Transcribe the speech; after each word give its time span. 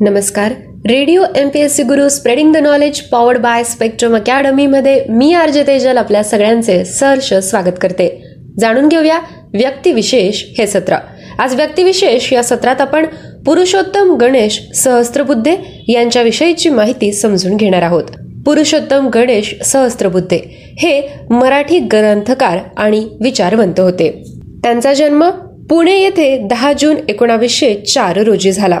नमस्कार. 0.00 0.52
Radio 0.88 1.22
M 1.36 1.48
P 1.48 1.60
S 1.60 1.76
C 1.76 1.82
Guru 1.82 2.08
spreading 2.08 2.52
the 2.52 2.56
knowledge 2.56 3.00
powered 3.00 3.38
by 3.38 3.64
spectrum 3.64 4.14
अकॅडमीमध्ये 4.14 5.04
मी 5.08 5.32
RJ 5.32 5.62
Tejal 5.66 5.96
आपल्या 5.96 6.22
सगळ्यांचे 6.22 6.84
सहर्ष 6.84 7.34
स्वागत 7.34 7.78
करते. 7.80 8.22
जाणून 8.58 8.88
घेऊया 8.88 9.18
व्यक्तिविशेष 9.52 10.44
हे 10.58 10.66
सत्र. 10.66 10.96
आज 11.38 11.54
व्यक्तिविशेष 11.54 12.32
या 12.32 12.42
सत्रात 12.42 12.80
आपण 12.80 13.06
पुरुषोत्तम 13.46 14.16
गणेश 14.16 14.60
सहस्त्रबुद्धे 14.74 15.56
यांच्याविषयीची 15.88 16.70
माहिती 16.70 17.12
समजून 17.12 17.56
घेणार 17.56 17.82
आहोत. 17.82 18.04
पुरुषोत्तम 18.46 19.08
गणेश 19.08 19.54
सहस्त्रबुद्धे 19.64 20.38
हे 20.78 21.02
मराठी 21.30 21.78
ग्रंथकार 21.78 22.58
आणि 22.76 23.08
विचारवंत 23.20 23.80
होते. 23.80 24.22
त्यांचा 24.62 24.92
जन्म 24.94 25.30
पुणे 25.70 25.98
येथे 26.02 26.38
दहा 26.38 26.72
जून 26.72 26.96
एकोणावीसशे 27.08 27.74
चार 27.74 28.22
रोजी 28.22 28.52
झाला. 28.52 28.80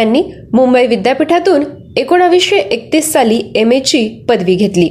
त्यांनी 0.00 0.22
मुंबई 0.52 0.86
विद्यापीठातून 0.86 1.64
एकोणावीसशे 1.96 2.56
एकतीस 2.56 3.12
साली 3.12 3.40
एम 3.54 3.72
एची 3.72 4.24
पदवी 4.28 4.54
घेतली. 4.54 4.88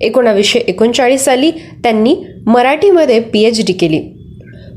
एकोणावीसशे 0.00 0.58
एकोणचाळीस 0.58 1.24
साली 1.24 1.50
त्यांनी 1.50 2.14
मराठीमध्ये 2.46 3.20
पी 3.20 3.42
एच 3.44 3.64
डी 3.66 3.72
केली. 3.72 4.00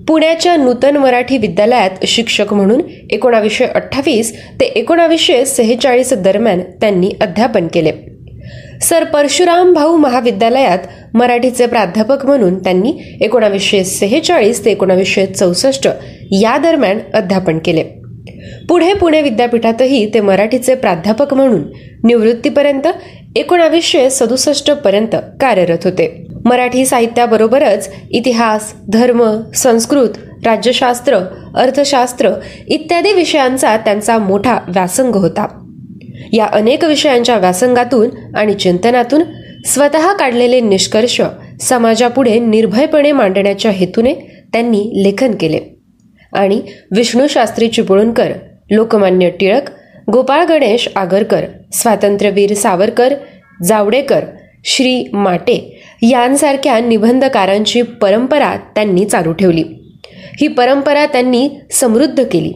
पुण्याच्या 0.08 0.56
नूतन 0.56 0.98
मराठी 0.98 1.38
विद्यालयात 1.38 2.06
शिक्षक 2.08 2.54
म्हणून 2.54 2.82
एकोणावीसशे 3.12 3.66
अठ्ठावीस 3.66 4.34
ते 4.60 4.66
एकोणावीसशे 4.66 5.46
सेहेचाळीस 5.46 6.14
दरम्यान 6.14 6.62
त्यांनी 6.82 7.12
अध्यापन 7.22 7.68
केले. 7.68 7.92
सर 8.82 9.04
परशुराम 9.04 9.74
भाऊ 9.74 9.98
महाविद्यालयात 9.98 10.88
मराठीचे 11.14 11.66
प्राध्यापक 11.66 12.26
म्हणून 12.26 12.58
त्यांनी 12.60 12.94
एकोणावीसशे 13.22 13.84
सेहेचाळीस 13.84 14.66
ते 14.66 14.72
एकोणावीसशे 14.72 15.26
चौसष्ट 15.26 15.88
या 16.32 16.58
दरम्यान 16.58 17.00
अध्यापन 17.14 17.58
केले. 17.58 17.97
पुढे 18.70 18.94
पुणे 18.94 19.22
विद्यापीठातही 19.22 20.14
ते 20.14 20.20
मराठीचे 20.20 20.76
प्राध्यापक 20.76 21.34
म्हणून 21.34 21.62
निवृत्तीपर्यंत 22.04 22.88
एकोणावीसशे 23.36 24.10
सदुसष्ट 24.10 24.72
पर्यंत 24.72 25.16
कार्यरत 25.42 25.78
होते. 25.84 26.26
मराठी 26.46 26.86
साहित्याबरोबरच 26.86 27.90
इतिहास 28.12 28.74
धर्म 28.90 29.42
संस्कृत 29.56 30.10
राज्यशास्त्र 30.46 31.18
अर्थशास्त्र 31.56 32.30
इत्यादी 32.68 33.14
विषयांचा 33.14 33.78
त्यांचा 33.78 34.18
मोठा 34.18 34.60
व्यासंग 34.68 35.16
होता. 35.16 35.48
या 36.34 36.46
अनेक 36.46 36.84
विषयांच्या 36.84 37.38
व्यासंगातून 37.38 38.10
आणि 38.36 38.54
चिंतनातून 38.54 39.22
स्वतः 39.66 40.14
काढलेले 40.14 40.62
निष्कर्ष 40.62 41.22
समाजापुढे 41.62 42.40
निर्भयपणे 42.40 43.12
मांडण्याच्या 43.12 43.72
हेतूने 43.72 44.14
त्यांनी 44.54 45.04
लेखन 45.04 45.32
केले. 45.32 45.77
आणि 46.34 46.62
विष्णू 46.96 47.28
शास्त्री 47.30 47.68
चिपळूणकर 47.68 48.32
लोकमान्य 48.72 49.30
टिळक 49.30 49.70
गोपाळ 50.12 50.46
गणेश 50.46 50.90
आगरकर 50.96 51.46
स्वातंत्र्यवीर 51.74 52.54
सावरकर 52.54 53.14
जावडेकर 53.64 54.24
श्री 54.66 55.10
माटे 55.14 55.82
यांसारख्या 56.02 56.80
निबंधकारांची 56.80 57.82
परंपरा 57.82 58.56
त्यांनी 58.76 59.06
चालू 59.06 59.34
ठेवली. 59.34 59.64
ही 60.42 60.48
परंपरा 60.48 61.06
त्यांनी 61.06 61.50
समृद्ध 61.72 62.24
केली. 62.24 62.54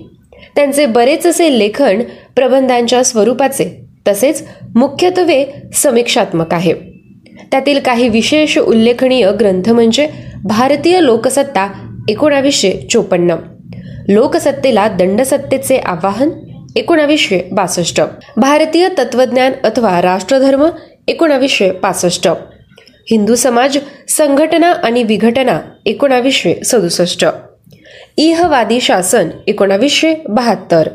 त्यांचे 0.56 0.86
बरेच 0.86 1.26
असे 1.26 1.60
लेखन 1.60 2.02
प्रबंधांच्या 2.36 3.04
स्वरूपाचे 3.04 3.86
तसेच 4.08 4.48
मुख्यत्वे 4.76 5.46
समीक्षात्मक 5.74 6.54
आहे. 6.54 6.74
त्यातील 7.52 7.80
काही 7.80 8.10
विशेष 8.10 8.58
उल्लेखनीय 8.58 9.32
ग्रंथ 9.32 9.70
म्हणजे 9.70 10.08
भारतीय 10.44 11.02
लोकसत्ता 11.02 11.74
एकोणावीसशे 12.10 12.72
चोपन्न. 12.92 13.36
लोकसत्तेला 14.08 14.88
दंडसत्तेचे 14.88 15.78
आवाहन? 15.78 16.30
एकोणावीसशे 16.76 17.42
बासष्ट. 17.52 18.02
भारतीय 18.38 18.88
तत्वज्ञान 18.98 19.52
अथवा 19.64 20.02
राष्ट्रधर्म? 20.02 20.66
एकोणावीसशे 21.08 21.72
पासष्ट. 21.72 22.28
हिंदू 23.12 23.36
समाज? 23.36 23.78
संघटना 24.10 24.72
आणि 24.72 25.04
विघटना? 25.04 25.62
एकोणावीसशे 25.86 26.56
सदुसष्ट. 26.66 27.26
इहवादी 28.18 28.82
शासन? 28.82 29.30
एकोणावीसशे 29.48 30.14
बहात्तर. 30.30 30.90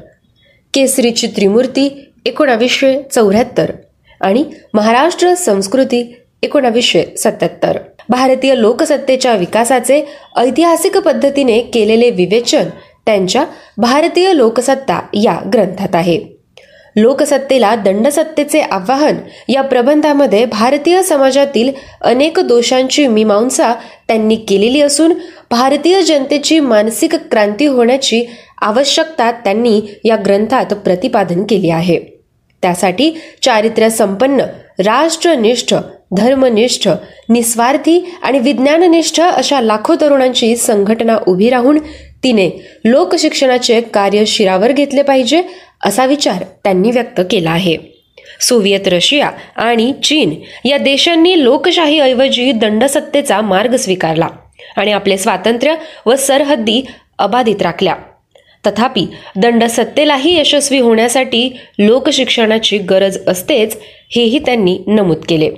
केसरीची 0.75 1.26
त्रिमूर्ती? 1.26 2.10
एकोणावीसशे 2.25 3.03
चौऱ्याहत्तर. 3.03 3.72
आणि 4.20 4.44
महाराष्ट्र 4.75 5.34
संस्कृती? 5.34 6.16
एकोणावीसशे 6.42 7.04
सत्याहत्तर. 7.19 7.78
भारतीय 8.09 8.54
लोकसत्तेच्या 8.56 9.32
विकासाचे 9.32 10.03
ऐतिहासिक 10.36 10.98
पद्धतीने 10.98 11.60
केलेले 11.60 12.10
विवेचन 12.10 12.64
त्यांच्या 13.06 13.44
भारतीय 13.78 14.32
लोकसत्ता 14.34 15.00
या 15.14 15.38
ग्रंथात 15.52 15.94
आहे. 15.94 16.36
लोकसत्तेला 16.96 17.74
दंडसत्तेचे 17.76 18.60
आवाहन 18.60 19.16
या 19.48 19.62
प्रबंधामध्ये 19.62 20.44
भारतीय 20.44 21.02
समाजातील 21.02 21.72
अनेक 22.00 22.40
दोषांची 22.40 23.06
मीमांसा 23.06 23.74
त्यांनी 24.08 24.36
केलेली 24.36 24.80
असून 24.80 25.12
भारतीय 25.50 26.02
जनतेची 26.02 26.60
मानसिक 26.60 27.14
क्रांती 27.14 27.66
होण्याची 27.66 28.24
आवश्यकता 28.60 29.30
त्यांनी 29.30 29.80
या 30.04 30.16
ग्रंथात 30.16 30.66
प्रतिपादन 30.66 31.42
केली 31.42 31.70
आहे. 31.70 32.00
त्यासाठी 32.62 33.10
चारित्र्य 33.42 33.90
संपन्न 33.90 34.40
राष्ट्रनिष्ठ 34.78 35.74
धर्मनिष्ठ 36.16 36.88
निस्वार्थी 37.28 38.00
आणि 38.22 38.38
विज्ञाननिष्ठ 38.38 39.20
अशा 39.20 39.60
लाखो 39.60 39.94
तरुणांची 40.00 40.56
संघटना 40.56 41.16
उभी 41.26 41.50
राहून 41.50 41.78
तिने 42.22 42.50
लोकशिक्षणाचे 42.84 43.81
कार्य 43.81 44.25
शिरावर 44.27 44.72
घेतले 44.72 45.03
पाहिजे 45.03 45.43
असा 45.84 46.06
विचार 46.06 46.44
त्यांनी 46.65 46.91
व्यक्त 46.91 47.21
केला 47.31 47.50
आहे. 47.50 47.77
सोव्हिएत 48.41 48.88
रशिया 48.88 49.31
आणि 49.56 49.93
चीन 50.04 50.34
या 50.65 50.78
देशांनी 50.78 51.44
लोकशाहीऐवजी 51.44 52.53
दंडसत्तेचा 52.53 53.41
मार्ग 53.41 53.77
स्वीकारला 53.77 54.28
आणि 54.77 54.93
आपले 54.93 55.19
स्वातंत्र्य 55.19 55.75
व 56.06 56.16
सरहद्दी 56.16 56.82
अबाधित 57.19 57.62
राखल्या. 57.62 57.97
तथापि 58.66 59.06
दंडसत्तेलाही 59.37 60.38
यशस्वी 60.38 60.78
होण्यासाठी 60.78 61.56
लोकशिक्षणाची 61.78 62.78
गरज 62.78 63.19
असतेच 63.27 63.77
हेही 64.10 64.38
त्यांनी 64.38 64.78
नमूद 64.87 65.19
केले. 65.28 65.50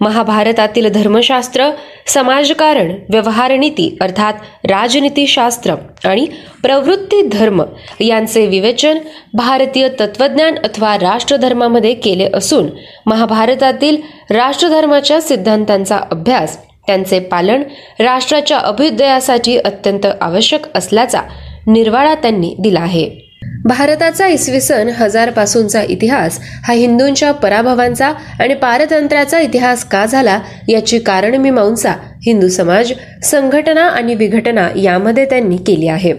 महाभारतातील 0.00 0.88
धर्मशास्त्र 0.88 1.70
समाजकारण 2.06 2.90
व्यवहारनीती 3.08 3.96
अर्थात 4.00 4.32
राजनीतीशास्त्र 4.64 5.74
आणि 6.04 6.26
प्रवृत्ती 6.62 7.22
धर्म 7.22 7.62
यांचे 8.00 8.46
विवेचन 8.46 8.98
भारतीय 9.34 9.88
तत्वज्ञान 9.88 10.54
अथवा 10.54 10.98
राष्ट्रधर्मामध्ये 10.98 11.94
केले 11.94 12.28
असून 12.34 12.68
महाभारतातील 13.06 13.96
राष्ट्रधर्माच्या 14.30 15.20
सिद्धांतांचा 15.20 15.96
अभ्यास 16.10 16.58
त्यांचे 16.86 17.18
पालन 17.20 17.62
राष्ट्राच्या 18.00 18.58
अभ्युदयासाठी 18.58 19.56
अत्यंत 19.56 20.06
आवश्यक 20.20 20.60
असल्याचा 20.74 21.20
निर्वाळा 21.66 22.14
त्यांनी 22.14 22.54
दिला 22.58 22.80
आहे. 22.80 23.29
भारताचा 23.64 24.26
इसवी 24.26 24.60
सन 24.60 24.88
हजार 24.88 25.30
पासूनचा 25.30 25.82
इतिहास 25.82 26.38
हा 26.64 26.72
हिंदूंच्या 26.72 27.32
पराभवांचा 27.32 28.12
आणि 28.40 28.54
पारतंत्र्याचा 28.54 29.40
इतिहास 29.40 29.84
का 29.84 30.06
झाला 30.06 30.40
याची 30.68 30.98
कारण 30.98 31.34
मीमांसा 31.34 31.92
हिंदू 32.26 32.48
समाज 32.48 32.92
संघटना 33.22 33.82
आणि 33.82 34.14
विघटना 34.14 34.68
यामध्ये 34.76 35.24
त्यांनी 35.24 35.56
केली 35.56 35.88
आहे. 35.88 36.12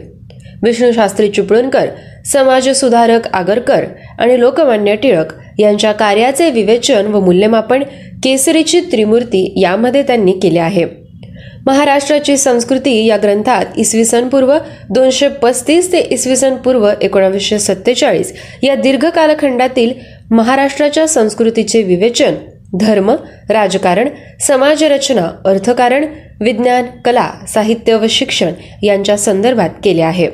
विष्णू 0.64 0.92
शास्त्री 0.92 1.30
चिपळूणकर 1.30 1.88
समाज 2.26 2.70
सुधारक 2.70 3.28
आगरकर 3.34 3.86
आणि 4.20 4.40
लोकमान्य 4.40 4.96
टिळक 4.96 5.34
यांच्या 5.60 5.92
कार्याचे 5.92 6.50
विवेचन 6.50 7.08
व 7.08 7.20
मूल्यमापन 7.20 7.84
केसरीची 8.24 8.80
त्रिमूर्ती 8.81 9.54
यामध्ये 9.62 10.04
त्यांनी 10.04 10.31
केले 10.31 10.60
आहे. 10.60 11.00
महाराष्ट्राची 11.66 12.38
संस्कृती 12.38 12.94
या 13.06 13.18
ग्रंथात 13.18 13.78
इसवी 13.78 14.06
सन 14.06 14.28
पूर्व 14.28 14.58
दोनशे 14.90 15.28
पस्तीस 15.42 15.92
ते 15.92 16.00
इसवी 16.12 16.36
सन 16.36 16.56
पूर्व 16.56 16.90
एकोणावीसशे 17.02 17.60
सत्तेचाळीस 17.60 18.34
या 18.64 18.76
दीर्घ 18.76 19.06
कालखंडातील 19.06 19.94
महाराष्ट्राच्या 20.31 21.08
संस्कृतीचे 21.08 21.81
विवेचन 21.84 22.36
धर्म 22.80 23.12
राजकारण 23.50 24.10
समाजरचना 24.42 25.30
अर्थकारण 25.46 26.06
विज्ञान 26.42 26.86
कला 27.06 27.30
साहित्य 27.48 27.96
व 27.96 28.06
शिक्षण 28.10 28.54
यांच्या 28.84 29.18
संदर्भात 29.18 29.69
केले 29.84 30.02
आहे. 30.02 30.28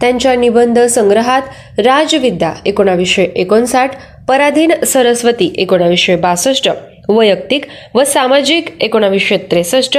त्यांच्या 0.00 0.34
निबंध 0.34 0.78
संग्रहात 0.80 1.78
राजविद्या 1.78 2.52
एकोणावीसशे 2.66 3.24
एकोणसाठ 3.36 3.96
पराधीन 4.28 4.72
सरस्वती 4.86 5.52
एकोणावीसशे 5.58 6.16
बासष्ट 6.16 6.68
वैयक्तिक 7.08 7.64
व 7.94 8.04
सामाजिक 8.04 8.70
एकोणावीसशे 8.82 9.36
त्रेसष्ट 9.50 9.98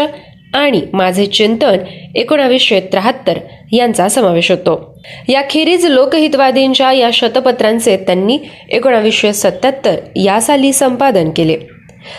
आणि 0.54 0.82
माझे 0.94 1.26
चिंतन 1.26 1.78
एकोणावीसशे 2.16 2.80
त्र्याहत्तर 2.80 3.38
यांचा 3.72 4.08
समावेश 4.08 4.52
होतो. 4.52 5.02
याखेरीज 5.28 5.86
लोकहितवादींच्या 5.86 6.92
या 6.92 7.10
शतपत्रांचे 7.14 7.98
त्यांनी 7.98 8.40
एकोणावीसशे 8.70 9.34
सत्याहत्तर 9.34 9.96
या 10.16 10.42
साली 10.42 10.74
संपादन 10.74 11.30
केले. 11.30 11.58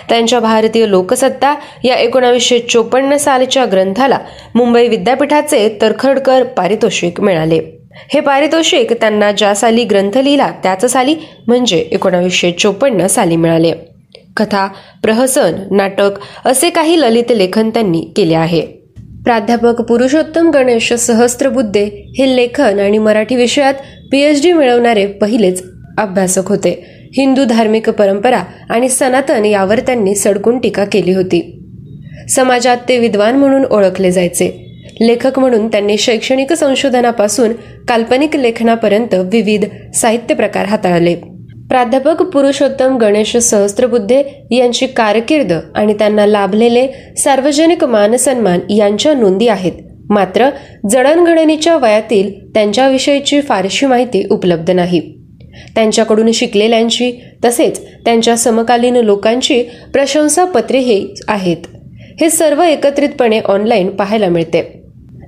त्यांच्या 0.08 0.40
भारतीय 0.40 0.88
लोकसत्ता 0.88 1.54
या 1.84 1.94
एकोणावीसशे 1.94 2.58
चोपन्न 2.58 3.16
सालच्या 3.16 3.64
ग्रंथाला 3.64 4.18
मुंबई 4.54 4.88
विद्यापीठाचे 4.88 5.78
तरखडकर 5.82 6.42
पारितोषिक 6.42 7.20
मिळाले. 7.20 7.60
हे 8.14 8.20
पारितोषिक 8.20 8.92
त्यांना 8.92 9.32
ज्या 9.32 9.54
साली 9.54 9.84
ग्रंथ 9.84 10.18
लिहिला 10.18 10.50
त्याच 10.62 10.84
साली 10.84 11.14
म्हणजे 11.46 11.78
एकोणावीसशे 11.78 12.50
चोपन्न 12.52 13.06
साली 13.06 13.36
मिळाले. 13.36 13.72
कथा 14.38 14.68
प्रहसन 15.02 15.52
नाटक 15.70 16.10
असे 16.44 16.70
काही 16.70 17.00
ललित 17.00 17.32
लेखन 17.36 17.70
त्यांनी 17.70 18.12
केले 18.16 18.34
आहे. 18.34 18.60
प्राध्यापक 19.24 19.80
पुरुषोत्तम 19.82 20.50
गणेश 20.50 20.92
सहस्त्रबुद्धे 20.92 21.84
हे 22.18 22.36
लेखन 22.36 22.78
आणि 22.78 22.98
मराठी 22.98 23.36
विषयात 23.36 23.74
पीएच 24.12 24.42
डी 24.42 24.52
मिळवणारे 24.52 25.06
पहिलेच 25.06 25.62
अभ्यासक 25.98 26.48
होते. 26.48 26.94
हिंदू 27.16 27.44
धार्मिक 27.44 27.90
परंपरा 27.90 28.42
आणि 28.70 28.88
सनातन 28.88 29.44
यावर 29.44 29.80
त्यांनी 29.80 30.14
सडकून 30.14 30.58
टीका 30.58 30.84
केली 30.84 31.12
होती. 31.12 31.62
समाजात 32.28 32.76
ते 32.88 32.98
विद्वान 32.98 33.36
म्हणून 33.36 33.64
ओळखले 33.64 34.10
जायचे. 34.10 34.64
लेखक 35.00 35.38
म्हणून 35.38 35.68
त्यांनी 35.68 35.98
शैक्षणिक 35.98 36.52
संशोधनापासून 36.52 37.52
काल्पनिक 37.88 38.36
लेखनापर्यंत 38.36 39.14
विविध 39.14 39.64
साहित्य 39.94 40.34
प्रकार 40.34 40.64
हाताळले. 40.64 41.16
प्राध्यापक 41.68 42.22
पुरुषोत्तम 42.22 42.96
गणेश 42.96 43.36
सहस्त्रबुद्धे 43.36 44.22
यांची 44.50 44.86
कारकीर्द 44.86 45.52
आणि 45.74 45.94
त्यांना 45.94 46.26
लाभलेले 46.26 46.86
सार्वजनिक 47.18 47.84
मानसन्मान 47.84 48.60
यांच्या 48.70 49.14
नोंदी 49.14 49.48
आहेत. 49.48 49.72
मात्र 50.10 50.48
जडणघडणीच्या 50.90 51.76
वयातील 51.76 52.48
त्यांच्याविषयीची 52.54 53.40
फारशी 53.40 53.86
माहिती 53.86 54.26
उपलब्ध 54.30 54.70
नाही. 54.70 55.00
त्यांच्याकडून 55.74 56.32
शिकलेल्यांची 56.32 57.12
तसेच 57.44 57.84
त्यांच्या 58.04 58.36
समकालीन 58.36 58.96
लोकांची 58.96 59.62
प्रशंसापत्रेही 59.92 61.14
आहेत. 61.28 61.56
हे 62.20 62.30
सर्व 62.30 62.62
एकत्रितपणे 62.62 63.40
ऑनलाईन 63.40 63.88
पाहायला 63.88 64.28
मिळते. 64.28 64.82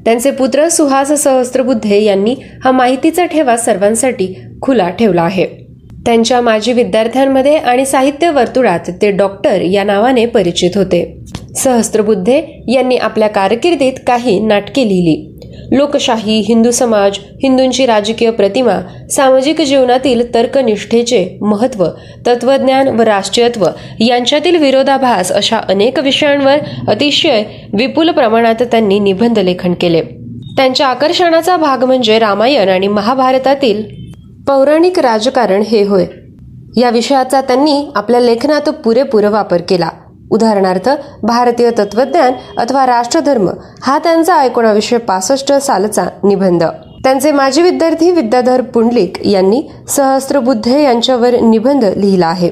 त्यांचे 0.04 0.30
पुत्र 0.30 0.68
सुहास 0.68 1.22
सहस्त्रबुद्धे 1.22 2.02
यांनी 2.02 2.34
हा 2.64 2.70
माहितीचा 2.70 3.24
ठेवा 3.24 3.56
सर्वांसाठी 3.56 4.34
खुला 4.62 4.90
ठेवला 4.90 5.22
आहे. 5.22 5.59
त्यांच्या 6.06 6.40
माजी 6.40 6.72
विद्यार्थ्यांमध्ये 6.72 7.56
आणि 7.56 7.86
साहित्य 7.86 8.30
वर्तुळात 8.30 8.90
ते 9.02 9.10
डॉक्टर 9.10 9.60
या 9.60 9.84
नावाने 9.84 10.26
परिचित 10.26 10.70
होते. 10.74 11.20
सहस्त्रबुद्धे 11.56 12.62
यांनी 12.68 12.96
आपल्या 12.96 13.28
कारकिर्दीत 13.28 13.92
काही 14.06 14.40
नाटके 14.40 14.88
लिहिली. 14.88 15.26
लोकशाही 15.72 16.40
हिंदू 16.40 16.70
समाज 16.70 17.18
हिंदूंची 17.42 17.86
राजकीय 17.86 18.30
प्रतिमा 18.30 18.80
सामाजिक 19.10 19.60
जीवनातील 19.60 20.34
तर्कनिष्ठेचे 20.34 21.38
महत्त्व 21.40 21.86
तत्वज्ञान 22.26 22.88
व 22.88 23.02
राष्ट्रीयत्व 23.02 23.66
यांच्यातील 24.00 24.56
विरोधाभास 24.56 25.32
अशा 25.32 25.58
अनेक 25.58 25.98
विषयांवर 25.98 26.56
अतिशय 26.88 27.42
विपुल 27.72 28.10
प्रमाणात 28.10 28.62
त्यांनी 28.62 28.98
निबंध 28.98 29.38
लेखन 29.38 29.74
केले. 29.74 30.02
त्यांच्या 30.56 30.86
आकर्षणाचा 30.86 31.56
भाग 31.56 31.84
म्हणजे 31.84 32.18
रामायण 32.18 32.68
आणि 32.68 32.88
महाभारतातील 32.88 33.99
पौराणिक 34.50 34.98
राजकारण 34.98 35.62
हे 35.62 35.82
होय. 35.82 36.06
या 36.76 36.90
विषयाचा 36.90 37.40
त्यांनी 37.40 37.92
आपल्या 37.94 38.20
लेखनात 38.20 38.68
पुरेपूर 38.68 39.24
वापर 39.24 39.60
केला. 39.68 39.88
उदाहरणार्थ 40.30 40.90
भारतीय 41.22 41.70
तत्वज्ञान 41.70 42.32
अथवा 42.58 42.86
राष्ट्रधर्म 42.86 43.50
हा 43.82 43.98
त्यांचा 43.98 44.44
एकोणावीसशे 44.44 44.96
पासष्ट 44.96 45.52
सालचा 45.52 46.04
निबंध. 46.24 46.64
त्यांचे 47.04 47.32
माजी 47.32 47.62
विद्यार्थी 47.62 48.10
विद्याधर 48.10 48.60
पुंडलिक 48.60 49.26
यांनी 49.26 49.62
सहस्त्रबुद्धे 49.88 50.82
यांच्यावर 50.82 51.40
निबंध 51.40 51.84
लिहिला 51.84 52.26
आहे. 52.26 52.50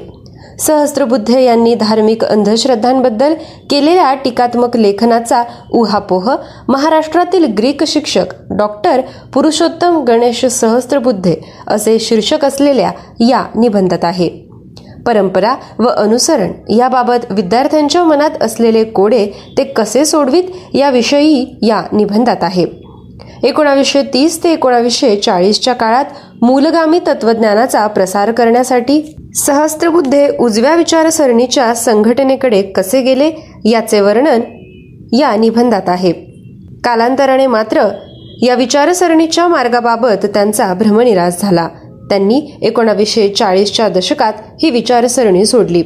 सहस्त्रबुद्धे 0.59 1.43
यांनी 1.43 1.73
धार्मिक 1.75 2.23
अंधश्रद्धांबद्दल 2.23 3.33
केलेल्या 3.69 4.13
टीकात्मक 4.13 4.75
लेखनाचा 4.77 5.43
उहापोह 5.73 6.29
महाराष्ट्रातील 6.67 7.45
ग्रीक 7.57 7.83
शिक्षक 7.83 8.33
डॉक्टर 8.49 9.01
पुरुषोत्तम 9.33 10.03
गणेश 10.03 10.45
सहस्त्रबुद्धे 10.45 11.35
असे 11.67 11.97
शीर्षक 11.99 12.45
असलेल्या 12.45 12.91
या 13.19 13.43
निबंधात 13.55 14.03
आहे. 14.03 14.29
परंपरा 15.05 15.53
व 15.79 15.87
अनुसरण 15.87 16.51
याबाबत 16.69 17.31
विद्यार्थ्यांच्या 17.31 18.03
मनात 18.03 18.43
असलेले 18.43 18.83
कोडे 18.83 19.25
ते 19.57 19.63
कसे 19.63 20.05
सोडवीत 20.05 20.75
याविषयी 20.75 21.45
या 21.61 21.81
निबंधात 21.91 22.43
आहे. 22.43 22.65
एकोणावीसशे 23.43 24.01
तीस 24.03 24.43
ते 24.43 24.51
एकोणावीसशे 24.53 25.15
चाळीसच्या 25.15 25.73
काळात 25.73 26.05
मूलगामी 26.41 26.99
तत्वज्ञानाचा 27.07 27.85
प्रसार 27.87 28.31
करण्यासाठी 28.31 29.15
सहस्त्रबुद्धे 29.35 30.37
उजव्या 30.39 30.75
विचारसरणीच्या 30.75 31.75
संघटनेकडे 31.75 32.61
कसे 32.61 33.01
गेले 33.01 33.31
याचे 33.65 34.01
वर्णन 34.01 34.41
या 35.13 35.35
निबंधात 35.35 35.81
आहे. 35.87 36.11
कालांतराने 36.83 37.47
मात्र 37.47 37.89
या 38.41 38.55
विचारसरणीच्या 38.55 39.47
मार्गाबाबत 39.47 40.25
त्यांचा 40.25 40.73
भ्रमनिराश 40.73 41.33
झाला. 41.41 41.67
त्यांनी 42.09 42.41
एकोणावीसशे 42.61 43.29
चाळीसच्या 43.29 43.89
दशकात 43.89 44.33
ही 44.63 44.69
विचारसरणी 44.69 45.45
सोडली. 45.45 45.83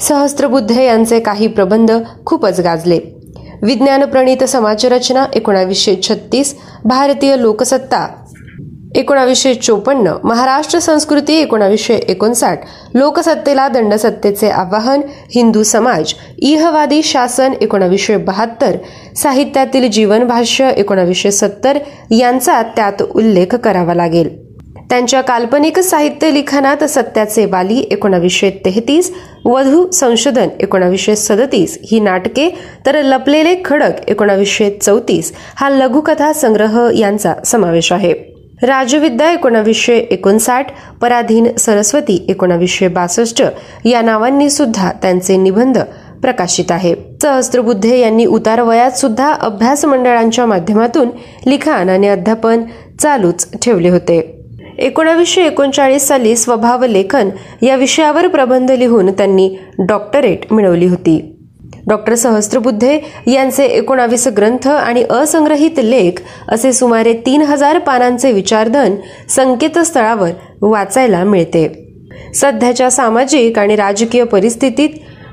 सहस्त्रबुद्धे 0.00 0.86
यांचे 0.86 1.20
काही 1.20 1.46
प्रबंध 1.46 1.92
खूपच 2.26 2.60
गाजले. 2.60 2.98
विज्ञानप्रणीत 3.62 4.44
समाजरचना 4.44 5.26
एकोणावीसशे 5.34 5.96
छत्तीस 6.02 6.56
भारतीय 6.84 7.36
लोकसत्ता 7.38 8.19
एकोणावीसशे 8.96 9.54
चोपन्न 9.54 10.12
महाराष्ट्र 10.24 10.78
संस्कृती 10.78 11.34
एकोणावीसशे 11.34 11.94
एकोणसाठ 12.08 12.64
लोकसत्तेला 12.94 13.66
दंडसत्तेचे 13.68 14.48
आवाहन 14.48 15.00
हिंदू 15.34 15.62
समाज 15.62 16.14
इहवादी 16.38 17.02
शासन 17.02 17.52
एकोणावीसशे 17.60 18.16
बहात्तर 18.16 18.76
साहित्यातील 19.16 19.88
जीवनभाष्य 19.90 20.70
एकोणावीसशे 20.76 21.30
सत्तर 21.30 21.78
यांचा 22.10 22.62
त्यात 22.76 23.02
उल्लेख 23.02 23.54
करावा 23.54 23.94
लागेल. 23.94 24.28
त्यांच्या 24.90 25.20
काल्पनिक 25.20 25.78
साहित्य 25.78 26.32
लिखाणात 26.34 26.82
सत्याचे 26.84 27.44
बाली 27.46 27.78
एकोणावीसशे 27.90 28.50
तेहतीस 28.64 29.10
वधू 29.44 29.90
संशोधन 29.90 30.48
एकोणावीसशे 30.60 31.14
सदतीस 31.16 31.78
ही 31.90 32.00
नाटके 32.00 32.48
तर 32.86 33.00
लपलेले 33.02 33.54
खडक 33.64 34.08
एकोणावीसशे 34.08 34.70
चौतीस 34.82 35.32
हा 35.56 35.68
लघुकथा 35.70 36.32
संग्रह 36.32 36.78
यांचा 36.94 37.34
समावेश 37.44 37.92
आहे. 37.92 38.12
राजविद्या 38.62 39.30
एकोणावीसशे 39.32 39.96
एकोणसाठ 39.96 40.66
पराधीन 41.02 41.46
सरस्वती 41.58 42.26
एकोणावीसशे 42.28 42.88
बासष्ट 42.88 43.42
या 43.84 44.02
नावांनी 44.02 44.50
सुद्धा 44.50 44.90
त्यांचे 44.92 45.36
निबंध 45.36 45.78
प्रकाशित 46.22 46.70
आहे. 46.70 46.94
सहस्त्रबुद्धे 47.22 47.98
यांनी 47.98 48.26
उतार 48.26 48.60
वयात 48.60 48.90
सुद्धा 48.90 49.32
अभ्यास 49.32 49.84
मंडळांच्या 49.84 50.46
माध्यमातून 50.46 51.08
लिखाण 51.46 51.88
आणि 51.88 52.08
अध्यापन 52.08 52.62
चालूच 53.00 53.48
ठेवले 53.62 53.88
होते. 53.88 54.18
एकोणावीसशे 54.78 55.44
एकोणचाळीस 55.44 56.08
साली 56.08 56.36
स्वभाव 56.36 56.84
लेखन 56.84 57.28
या 57.62 57.76
विषयावर 57.76 58.28
प्रबंध 58.28 58.70
लिहून 58.70 59.10
त्यांनी 59.12 59.56
डॉक्टरेट 59.78 60.52
मिळवली 60.52 60.86
होती. 60.86 61.36
डॉक्टर 61.90 62.14
सहस्त्रबुद्धे 62.14 62.98
यांचे 63.26 63.64
एकोणावीस 63.66 64.26
ग्रंथ 64.28 64.68
आणि 64.68 65.02
असंग्रहित 65.10 65.78
लेख 65.78 66.20
असे 66.48 66.72
सुमारे 66.72 67.12
तीन 67.26 67.42
हजार 67.42 67.78
पानांचे 67.78 68.32
विचारधन 68.32 68.94
संकेतस्थळावर 69.28 70.30
वाचायला 70.62 71.24
मिळते. 71.24 71.66
सध्याच्या 72.34 72.90
सामाजिक 72.90 73.58
आणि 73.58 73.76
राजकीय 73.76 74.24
परिस्थितीत 74.24 74.88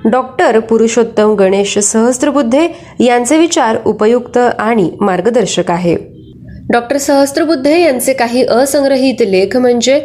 डॉक्टर 0.05 0.59
पुरुषोत्तम 0.59 1.33
गणेश 1.35 1.77
सहस्त्रबुद्धे 1.79 2.67
यांचे 2.99 3.37
विचार 3.37 3.77
उपयुक्त 3.85 4.37
आणि 4.37 4.89
मार्गदर्शक 5.01 5.71
आहे. 5.71 5.95
डॉक्टर 6.71 6.97
सहस्त्रबुद्धे 6.97 7.79
यांचे 7.81 8.13
काही 8.13 8.43
असंग्रहित 8.43 9.21
लेख 9.27 9.57
म्हणजे 9.57 10.01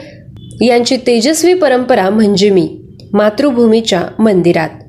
यांची 0.63 0.97
तेजस्वी 0.97 1.55
परंपरा 1.55 2.09
म्हणजे 2.11 2.51
मी 2.51 2.69
मातृभूमीच्या 3.13 4.03
मंदिरात. 4.19 4.82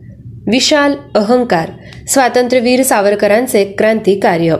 विशाल 0.51 0.93
अहंकार 1.15 1.69
स्वातंत्र्यवीर 2.07 2.81
सावरकरांचे 2.83 3.63
क्रांती 3.77 4.19
कार्य 4.19 4.55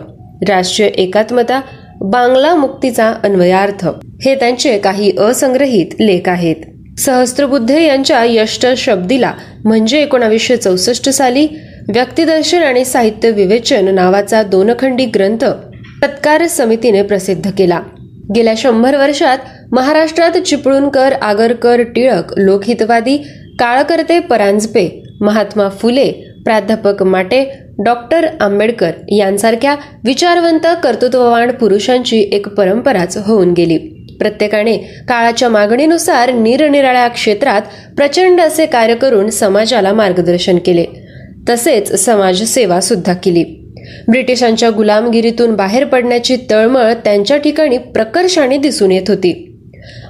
राष्ट्रीय 0.48 0.88
एकात्मता 0.88 1.60
बांगला 2.02 2.54
मुक्तीचा 2.56 3.08
अन्वयार्थ. 3.24 3.86
हे 4.26 4.36
त्यांचे 4.36 4.78
काही 4.78 5.12
असंग्रहित 5.20 5.96
लेख 6.00 6.30
आहेत. 6.30 6.56
सहस्त्रबुद्धे 7.00 7.84
यांच्या 7.84 8.24
यष्ट 8.24 8.66
शब्दीला 8.78 9.34
म्हणजे 9.66 10.02
एकोणावीसशे 10.02 10.58
चौसष्ट 10.58 11.10
साली 11.10 11.48
व्यक्तिदर्शन 11.94 12.64
आणि 12.64 12.86
साहित्य 12.86 13.32
विवेचन 13.32 13.94
नावाचा 13.96 14.44
दोनखंडी 14.44 15.06
ग्रंथ 15.06 15.46
सत्कार 16.04 16.48
समितीने 16.48 17.02
प्रसिद्ध 17.02 17.52
केला. 17.58 17.82
गेल्या 18.36 18.54
शंभर 18.58 18.96
वर्षात 18.98 19.38
महाराष्ट्रात 19.72 20.38
चिपळूणकर 20.38 21.14
आगरकर 21.22 21.82
टिळक 21.96 22.34
लोकहितवादी 22.38 23.18
काळकर्ते 23.60 24.20
परांजपे 24.20 24.88
महात्मा 25.24 25.70
फुले 25.70 26.12
प्राध्यापक 26.46 27.04
माटे 27.04 27.52
डॉक्टर 27.86 28.28
आंबेडकर 28.42 28.92
यांसारख्या 29.12 29.76
विचारवंत 30.04 30.68
कर्तृत्ववान 30.84 31.52
पुरुषांची 31.52 32.30
एक 32.32 32.48
परंपराच 32.48 33.18
होऊन 33.18 33.54
गेली. 33.54 33.78
प्रत्येकाने 34.20 34.78
काळाच्या 34.78 35.50
मागणीनुसार 35.50 36.32
निरनिराळ्या 36.34 37.08
क्षेत्रात 37.08 37.62
प्रचंड 37.98 38.42
असे 38.42 38.66
कार्य 38.66 38.96
करून 38.96 39.30
समाजाला 39.30 39.94
मार्गदर्शन 39.94 40.58
केले. 40.58 40.86
तसेच 41.50 42.06
समाजसेवा 42.06 42.80
सुद्धा 42.80 43.14
केली. 43.14 43.44
ब्रिटिशांच्या 44.08 44.70
गुलामगिरीतून 44.70 45.56
बाहेर 45.56 45.86
पडण्याची 45.86 46.38
तळमळ 46.52 46.94
त्यांच्या 46.94 47.38
ठिकाणी 47.38 47.78
प्रकर्षाने 47.78 48.58
दिसून 48.58 48.92
येत 48.92 49.10
होती. 49.10 49.53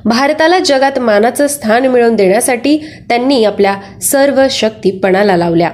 भारताला 0.05 0.59
जगात 0.59 0.99
मानाचं 0.99 1.47
स्थान 1.47 1.85
मिळवून 1.85 2.15
देण्यासाठी 2.15 2.77
त्यांनी 3.09 3.43
आपल्या 3.43 3.75
सर्व 4.01 4.43
शक्तीपणाला 4.49 5.37
लावल्या. 5.37 5.71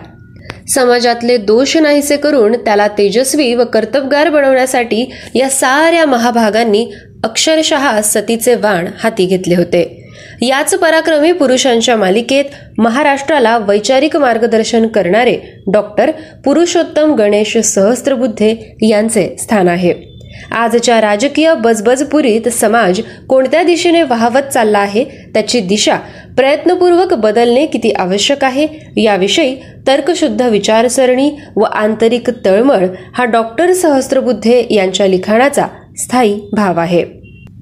समाजातले 0.68 1.38
दोष 1.38 1.78
नाहीसे 1.78 2.18
करून 2.18 2.54
त्याला 2.54 2.88
तेजस्वी 2.88 3.56
व 3.56 3.64
कर्तबगार 3.64 4.30
बनवण्यासाठी 4.30 5.12
या 5.36 5.50
साऱ्या 5.50 6.06
महाभागांनी 6.06 6.92
अक्षरशः 7.24 8.02
सतीचे 8.02 8.56
वाण 8.56 8.88
हाती 9.04 9.26
घेतले 9.26 9.56
होते. 9.56 9.96
याच 10.42 10.76
पराक्रमी 10.76 11.32
पुरुषांच्या 11.32 11.96
मालिकेत 11.96 12.46
महाराष्ट्राला 12.78 13.58
वैचारिक 13.58 14.18
मार्गदर्शन 14.18 14.88
करणारे 14.88 15.38
डॉक्टर 15.74 16.12
पुरुषोत्तम 16.46 17.16
गणेश 17.16 17.58
सहस्त्रबुद्धे 17.58 18.76
यांचे 18.82 19.36
स्थान 19.40 19.68
आहे. 19.68 20.09
आजच्या 20.52 21.02
राजकीय 21.02 21.54
बजबजपुरीत 21.54 22.48
समाज 22.50 23.02
कोणत्या 23.30 23.64
दिशेने 23.64 24.04
वाहवत 24.04 24.52
चालला 24.54 24.80
आहे 24.80 25.04
त्याची 25.34 25.60
दिशा 25.60 25.98
प्रयत्नपूर्वक 26.38 27.14
बदलणे 27.14 27.66
किती 27.66 27.92
आवश्यक 27.92 28.44
आहे 28.44 28.68
याविषयी 28.98 29.56
तर्कशुद्ध 29.88 30.42
विचारसरणी 30.42 31.32
व 31.56 31.62
आंतरिक 31.62 32.30
तळमळ 32.46 32.86
हा 33.14 33.26
डॉक्टर 33.26 33.74
सहस्त्रबुद्धे 33.74 34.68
यांच्या 34.72 35.08
लिखाणाचा 35.08 35.68
स्थायी 35.98 36.40
भाव 36.54 36.80
आहे. 36.80 37.04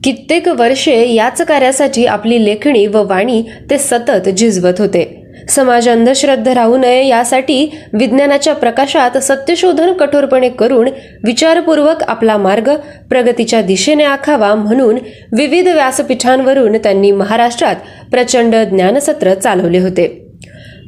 कित्येक 0.03 0.47
वर्षे 0.47 1.13
याच 1.13 1.41
कार्यासाठी 1.41 2.05
आपली 2.05 2.45
लेखणी 2.45 2.87
व 2.87 3.03
वाणी 3.07 3.41
ते 3.69 3.77
सतत 3.77 4.29
झिजवत 4.29 4.79
होते. 4.79 5.16
समाज 5.49 5.89
अंधश्रद्ध 5.89 6.47
राहू 6.47 6.77
नये 6.77 7.07
यासाठी 7.07 7.69
विज्ञानाच्या 7.93 8.53
प्रकाशात 8.53 9.17
सत्यशोधन 9.17 9.93
कठोरपणे 9.93 10.49
करून 10.49 10.87
विचारपूर्वक 11.25 12.03
आपला 12.03 12.37
मार्ग 12.37 12.69
प्रगतीच्या 13.09 13.61
दिशेने 13.61 14.03
आखावा 14.03 14.53
म्हणून 14.55 14.97
विविध 15.37 15.67
व्यासपीठांवरून 15.67 16.77
त्यांनी 16.77 17.11
महाराष्ट्रात 17.11 17.75
प्रचंड 18.11 18.55
ज्ञानसत्र 18.55 19.33
चालवले 19.33 19.79
होते. 19.79 20.07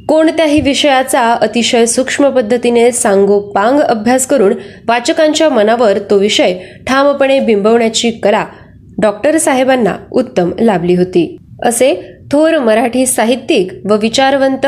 कोणत्याही 0.07 0.61
विषयाचा 0.61 1.21
अतिशय 1.33 1.85
सूक्ष्म 1.85 2.29
पद्धतीने 2.29 2.91
सांगोपांग 2.91 3.79
अभ्यास 3.79 4.25
करून 4.27 4.53
वाचकांच्या 4.87 5.49
मनावर 5.49 5.97
तो 6.09 6.17
विषय 6.17 6.53
ठामपणे 6.87 7.39
बिंबवण्याची 7.39 8.11
कला 8.11 8.45
डॉक्टर 9.01 9.37
साहेबांना 9.37 9.95
उत्तम 10.11 10.51
लाभली 10.59 10.95
होती. 10.95 11.37
असे 11.65 11.93
थोर 12.31 12.57
मराठी 12.57 13.05
साहित्यिक 13.05 13.71
व 13.89 13.95
विचारवंत 13.97 14.67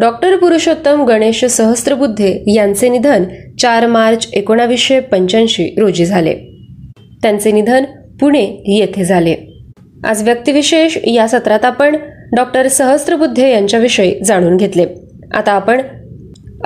डॉक्टर 0.00 0.36
पुरुषोत्तम 0.36 1.04
गणेश 1.04 1.44
सहस्त्रबुद्धे 1.44 2.44
यांचे 2.54 2.88
निधन 2.88 3.24
चार 3.58 3.86
मार्च 3.86 4.28
एकोणावीसशे 4.32 5.00
पंच्याऐंशी 5.00 5.74
रोजी 5.78 6.04
झाले. 6.04 6.34
त्यांचे 7.22 7.52
निधन 7.52 7.84
पुणे 8.20 8.62
येथे 8.66 9.04
झाले. 9.04 9.36
आज 10.04 10.22
व्यक्तिविशेष 10.22 10.98
या 11.06 11.28
सत्रात 11.28 11.64
आपण 11.64 11.96
डॉक्टर 12.36 12.68
सहस्त्रबुद्धे 12.68 13.52
यांच्याविषयी 13.52 14.20
जाणून 14.24 14.56
घेतले. 14.56 14.86
आता 15.34 15.52
आपण 15.52 15.80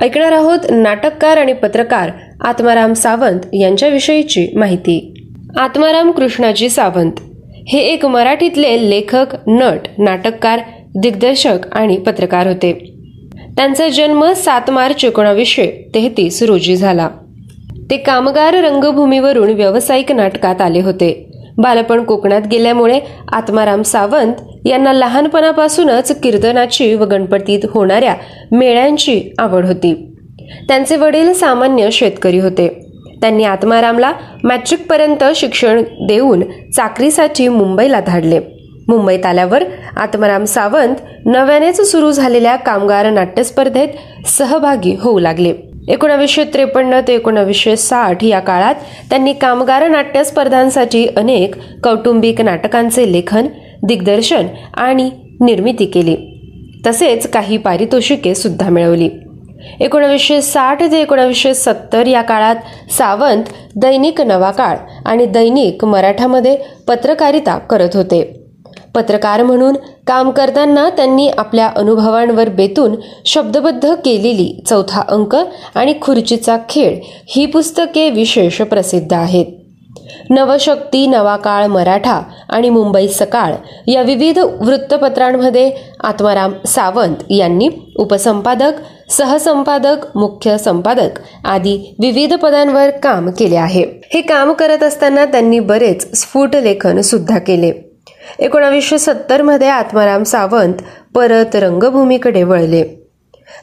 ऐकणार 0.02 0.32
आहोत 0.32 0.58
नाटककार 0.70 1.36
आणि 1.36 1.52
पत्रकार 1.52 2.10
आत्माराम 2.40 2.92
सावंत 2.92 3.40
यांच्याविषयीची 3.52 4.48
माहिती. 4.56 5.14
आत्माराम 5.58 6.10
कृष्णाजी 6.10 6.68
सावंत. 6.68 7.12
हे 7.68 7.78
एक 7.78 8.06
मराठीतले 8.06 8.90
लेखक 8.90 9.26
नट 9.46 9.78
नाटककार 9.98 10.60
दिग्दर्शक 10.94 11.58
आणि 11.72 11.96
पत्रकार 11.96 12.46
होते. 12.46 12.92
त्यांचा 13.56 13.88
जन्म 13.88 14.32
सात 14.32 14.70
मार्च 14.70 15.04
एकोणावीसशे 15.04 15.90
तेहतीस 15.94 16.42
रोजी 16.42 16.76
झाला. 16.76 17.08
ते 17.90 17.96
कामगार 17.96 18.54
रंगभूमीवरून 18.54 19.50
व्यावसायिक 19.50 20.12
नाटकात 20.12 20.60
आले 20.60 20.80
होते. 20.80 21.32
बालपण 21.58 22.04
कोकणात 22.04 22.42
गेल्यामुळे 22.50 23.00
आत्माराम 23.32 23.82
सावंत 23.82 24.34
यांना 24.66 24.92
लहानपणापासूनच 24.92 26.20
कीर्तनाची 26.20 26.94
व 26.94 27.04
गणपतीत 27.04 27.60
होणाऱ्या 27.64 28.14
मेळ्यांची 28.52 29.22
आवड 29.38 29.66
होती. 29.66 30.12
त्यांचे 30.68 30.96
वडील 30.96 31.32
सामान्य 31.32 31.90
शेतकरी 31.90 32.38
होते. 32.38 32.87
त्यांनी 33.20 33.44
आत्मारामला 33.44 34.12
मॅट्रिकपर्यंत 34.44 35.24
शिक्षण 35.36 35.82
देऊन 36.06 36.42
चाकरीसाठी 36.76 37.48
मुंबईला 37.48 38.00
धाडले. 38.00 38.40
मुंबईत 38.88 39.26
आल्यावर 39.26 39.64
आत्माराम 39.96 40.44
सावंत 40.44 40.96
नव्यानेच 41.26 41.80
सुरू 41.80 42.10
झालेल्या 42.10 42.56
कामगार 42.56 43.10
नाट्यस्पर्धेत 43.10 43.88
सहभागी 44.26 44.96
होऊ 45.00 45.18
लागले. 45.18 45.52
एकोणावीसशे 45.88 46.44
त्रेपन्न 46.44 47.00
ते 47.08 47.14
एकोणावीसशे 47.14 47.76
साठ 47.76 48.24
या 48.24 48.40
काळात 48.40 48.74
त्यांनी 49.10 49.32
कामगार 49.32 49.88
नाट्य 49.88 50.24
स्पर्धांसाठी 50.24 51.06
अनेक 51.16 51.54
कौटुंबिक 51.84 52.40
नाटकांचे 52.40 53.12
लेखन 53.12 53.46
दिग्दर्शन 53.82 54.46
आणि 54.74 55.10
निर्मिती 55.40 55.86
केली. 55.86 56.16
तसेच 56.86 57.30
काही 57.30 57.56
पारितोषिके 57.56 58.34
सुद्धा 58.34 58.70
मिळवली. 58.70 59.08
एकोणावीसशे 59.80 60.42
साठ 60.42 60.82
ते 60.82 61.00
एकोणावीसशे 61.00 61.54
सत्तर 61.54 62.06
या 62.06 62.22
काळात 62.22 62.56
सावंत 62.98 63.44
दैनिक 63.76 64.20
नवाकाळ 64.20 64.76
आणि 65.04 65.26
दैनिक 65.26 65.84
मराठामध्ये 65.84 66.56
पत्रकारिता 66.88 67.58
करत 67.58 67.88
होते. 67.94 68.34
पत्रकार 68.94 69.42
म्हणून 69.42 69.74
काम 70.06 70.30
करताना 70.30 70.90
त्यांनी 70.90 71.28
आपल्या 71.28 71.66
अनुभवांवर 71.76 72.48
बेतून 72.48 72.94
शब्दबद्ध 73.26 73.94
केलेली 73.94 74.62
चौथा 74.66 75.02
अंक 75.08 75.36
आणि 75.74 75.94
खुर्चीचा 76.02 76.56
खेळ 76.68 76.98
ही 77.04 77.46
पुस्तके 77.46 78.10
विशेष 78.10 78.62
प्रसिद्ध 78.62 79.12
आहेत. 79.12 79.46
नवशक्ती 80.30 81.06
नवाकाळ 81.06 81.66
मराठा 81.66 82.20
आणि 82.48 82.70
मुंबई 82.70 83.08
सकाळ 83.08 83.54
या 83.86 84.02
विविध 84.02 84.38
वृत्तपत्रांमध्ये 84.38 85.70
आत्माराम 86.04 86.52
सावंत 86.66 87.16
यांनी 87.30 87.68
उपसंपादक 87.96 88.72
सहसंपादक 89.10 90.00
मुख्य 90.16 90.56
संपादक 90.58 91.18
आदी 91.44 91.76
विविध 92.00 92.34
पदांवर 92.34 92.90
काम 92.90 93.30
केले 93.30 93.56
आहे. 93.56 93.82
हे 94.14 94.20
काम 94.20 94.52
करत 94.52 94.82
असताना 94.82 95.24
त्यांनी 95.24 95.58
बरेच 95.60 96.18
स्फुट 96.18 96.56
लेखन 96.56 97.00
सुद्धा 97.00 97.38
केले. 97.38 97.72
एकोणावीसशे 98.38 98.98
सत्तरमध्ये 98.98 99.68
आत्माराम 99.68 100.22
सावंत 100.22 100.82
परत 101.14 101.56
रंगभूमीकडे 101.56 102.42
वळले. 102.42 102.84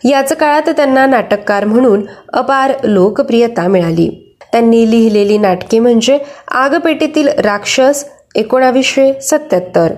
याच 0.09 0.33
काळात 0.33 0.69
त्यांना 0.69 1.05
नाटककार 1.05 1.65
म्हणून 1.65 2.05
अपार 2.33 2.73
लोकप्रियता 2.83 3.67
मिळाली. 3.67 4.09
त्यांनी 4.51 4.91
लिहिलेली 4.91 5.37
नाटके 5.37 5.79
म्हणजे 5.79 6.17
आगपेटीतील 6.51 7.27
राक्षस 7.27 8.05
एकोणावीसशे 8.35 9.11
सत्याहत्तर 9.21 9.93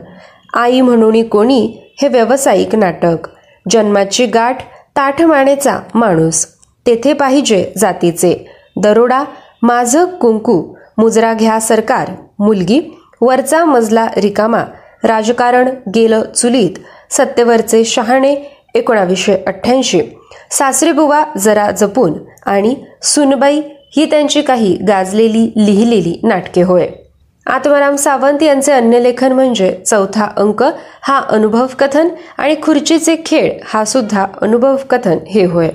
आई 0.53 0.81
म्हणून 0.81 1.23
कोणी 1.23 1.61
हे 2.01 2.07
व्यावसायिक 2.07 2.75
नाटक 2.75 3.27
जन्माची 3.71 4.25
गाठ 4.25 4.61
ताठमानेचा 4.97 5.79
माणूस. 5.93 6.47
तेथे 6.87 7.13
पाहिजे 7.13 7.71
जातीचे. 7.77 8.49
दरोडा 8.77 9.23
माझं 9.61 10.05
कुंकू 10.05 10.75
मुजरा 10.97 11.33
घ्या 11.33 11.59
सरकार. 11.59 12.11
मुलगी 12.39 12.81
वरचा 13.21 13.65
मजला 13.65 14.07
रिकामा. 14.17 14.63
राजकारण 15.03 15.69
गेलं 15.95 16.21
चुलीत. 16.35 16.69
सत्तेवरचे 17.11 17.83
शहाणे 17.83 18.35
एकोणावीसशे 18.75 19.37
अठ्ठ्याऐंशी. 19.47 20.01
सासरेबुवा 20.51 21.23
जरा 21.37 21.71
जपून 21.71 22.13
आणि 22.45 22.75
सुनबाई 23.01 23.61
ही 23.97 24.09
त्यांची 24.09 24.41
काही 24.41 24.77
गाजलेली 24.87 25.51
लिहिलेली 25.65 26.19
नाटके 26.23 26.61
होय. 26.61 26.87
आत्माराम 27.47 27.95
सावंत 27.95 28.43
यांचे 28.43 28.71
अन्य 28.71 29.03
लेखन 29.03 29.31
म्हणजे 29.31 29.81
चौथा 29.85 30.27
अंक 30.37 30.63
हा 31.01 31.21
अनुभव 31.29 31.65
कथन 31.79 32.07
आणि 32.37 32.55
खुर्चीचे 32.61 33.15
खेळ 33.25 33.51
हा 33.65 33.85
सुद्धा 33.85 34.25
अनुभव 34.41 34.75
कथन 34.89 35.17
हे 35.27 35.45
होय. 35.45 35.69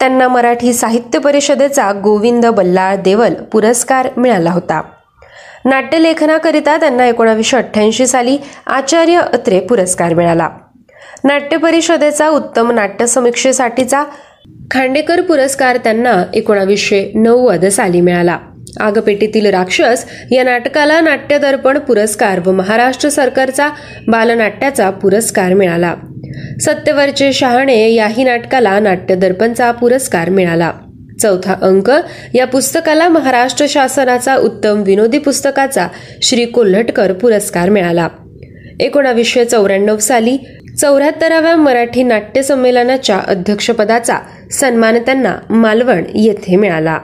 त्यांना 0.00 0.28
मराठी 0.28 0.72
साहित्य 0.72 1.18
परिषदेचा 1.18 1.92
गोविंद 1.92 2.46
बल्लाळ 2.46 2.96
देवल 2.96 3.34
पुरस्कार 3.34 4.08
मिळाला 4.16 4.50
होता. 4.50 4.82
नाट्यलेखनाकरिता 5.64 6.76
त्यांना 6.76 7.06
एकोणावीसशे 7.06 7.56
अठ्ठ्याऐंशी 7.56 8.06
साली 8.06 8.38
आचार्य 8.66 9.20
अत्रे 9.32 9.60
पुरस्कार 9.60 10.14
मिळाला. 10.14 10.48
नाट्य 11.24 11.56
परिषदेचा 11.56 12.28
उत्तम 12.28 12.70
नाट्य 12.70 13.06
समीक्षेसाठीचा 13.06 14.04
खांडेकर 14.70 15.20
पुरस्कार 15.20 15.76
त्यांना 15.76 16.24
एकोणावीसशे 16.34 17.12
नव्वद 17.14 17.64
साली 17.64 18.00
मिळाला. 18.00 18.38
आगपेटीतील 18.80 19.46
राक्षस 19.46 20.04
या 20.30 20.44
नाटकाला 20.44 21.00
नाट्यदर्पण 21.00 21.78
पुरस्कार 21.78 22.40
व 22.46 22.52
महाराष्ट्र 22.52 23.08
सरकारचा 23.08 23.68
बालनाट्याचा 24.08 24.90
पुरस्कार 24.90 25.54
मिळाला. 25.54 25.94
सत्यवरचे 26.60 27.32
शहाणे 27.32 27.90
याही 27.90 28.24
नाटकाला 28.24 28.78
नाट्यदर्पणचा 28.80 29.72
पुरस्कार 29.72 30.30
मिळाला. 30.30 30.72
चौथा 31.22 31.54
अंक 31.62 31.92
या 32.34 32.46
पुस्तकाला 32.46 33.08
महाराष्ट्र 33.08 33.66
शासनाचा 33.68 34.36
उत्तम 34.36 34.82
विनोदी 34.82 35.18
पुस्तकाचा 35.18 35.86
श्री 36.22 36.44
कोल्हटकर 36.44 37.12
पुरस्कार 37.12 37.68
मिळाला. 37.68 38.08
एकोणावीसशे 38.80 39.44
चौऱ्याण्णव 39.44 39.96
साली 39.96 40.36
चौऱ्याहत्तराव्या 40.80 41.56
मराठी 41.56 42.02
नाट्य 42.02 42.42
संमेलनाच्या 42.42 43.20
अध्यक्षपदाचा 43.26 44.16
सन्मान 44.50 44.96
त्यांना 44.96 45.36
मालवण 45.50 46.04
येथे 46.14 46.56
मिळाला. 46.56 46.98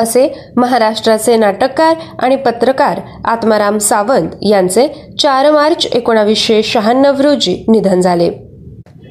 असे 0.00 0.52
महाराष्ट्राचे 0.56 1.36
नाटककार 1.36 1.94
आणि 2.18 2.36
पत्रकार 2.36 3.00
आत्माराम 3.24 3.78
सावंत 3.78 4.28
यांचे 4.42 5.14
चार 5.18 5.50
मार्च 5.50 5.86
एकोणावीसशे 5.86 6.62
शहाण्णव 6.62 7.20
रोजी 7.20 7.64
निधन 7.68 8.00
झाले. 8.00 8.30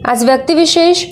आज 0.06 0.24
व्यक्तिविशेष 0.25 1.06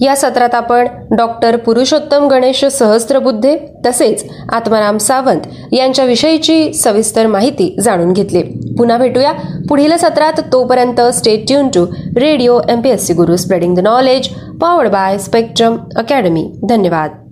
या 0.00 0.16
सत्रात 0.16 0.54
आपण 0.54 0.86
डॉक्टर 1.16 1.56
पुरुषोत्तम 1.56 2.28
गणेश 2.28 2.64
सहस्त्रबुद्धे 2.64 3.56
तसेच 3.86 4.24
आत्माराम 4.52 4.98
सावंत 4.98 5.40
यांच्याविषयीची 5.72 6.72
सविस्तर 6.72 7.26
माहिती 7.26 7.76
जाणून 7.80 8.12
घेतली. 8.12 8.42
पुन्हा 8.78 8.98
भेटूया. 8.98 9.32
पुढील 9.68 9.96
सत्रात 9.96 10.40
तोपर्यंत 10.52 11.00
stay 11.00 11.46
tuned 11.48 11.68
to 11.68 11.86
radio 12.16 12.60
M 12.68 12.80
P 12.80 12.88
S 12.88 13.06
C 13.06 13.14
Guru 13.14 13.36
spreading 13.36 13.74
the 13.74 13.80
knowledge 13.80 14.28
powered 14.60 14.88
by 14.88 15.18
Spectrum 15.18 15.76
Academy 15.96 16.50
धन्यवाद. 16.68 17.25